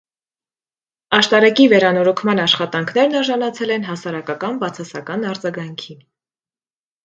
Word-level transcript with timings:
Աշտարակի 1.17 1.67
վերանորոգման 1.73 2.41
աշխատանքներն 2.45 3.19
արժանացել 3.21 3.77
են 3.77 3.87
հասարակական 3.93 4.61
բացասական 4.67 5.31
արձագանքի։ 5.35 6.01